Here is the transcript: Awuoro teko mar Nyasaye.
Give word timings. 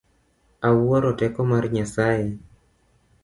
Awuoro 0.67 1.09
teko 1.19 1.39
mar 1.49 1.63
Nyasaye. 1.75 2.29